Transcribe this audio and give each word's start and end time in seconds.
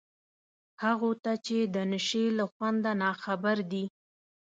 هغو 0.83 1.09
ته 1.23 1.31
چي 1.45 1.57
د 1.75 1.77
نشې 1.91 2.25
له 2.37 2.45
خونده 2.53 2.91
ناخبر 3.01 3.57
دي 3.71 3.83